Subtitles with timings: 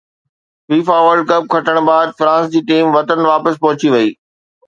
[0.67, 4.09] FIFA World Cup کٽڻ بعد France جي ٽيم وطن واپس پهچي وئي